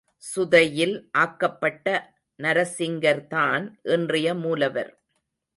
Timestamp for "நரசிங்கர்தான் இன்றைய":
2.39-4.33